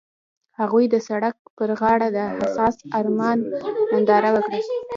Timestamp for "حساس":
2.35-2.75